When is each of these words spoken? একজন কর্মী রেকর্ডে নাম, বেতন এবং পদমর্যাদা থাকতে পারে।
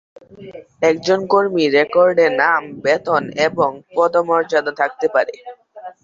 একজন 0.81 1.19
কর্মী 1.27 1.63
রেকর্ডে 1.77 2.27
নাম, 2.41 2.61
বেতন 2.83 3.23
এবং 3.47 3.69
পদমর্যাদা 3.95 4.71
থাকতে 4.81 5.07
পারে। 5.15 5.33